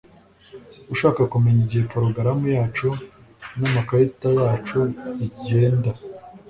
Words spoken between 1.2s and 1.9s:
kumenya igihe